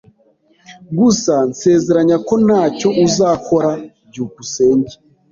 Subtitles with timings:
[0.99, 3.71] Gusa nsezeranya ko ntacyo uzakora.
[4.09, 4.93] byukusenge